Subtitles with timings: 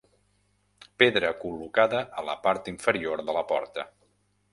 [1.01, 3.85] Pedra col·locada a la part inferior de la porta.